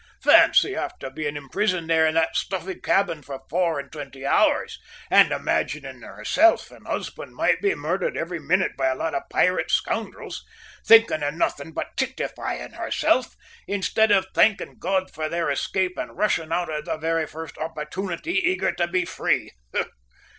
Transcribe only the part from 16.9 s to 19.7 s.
very first opportunity, eager to be free.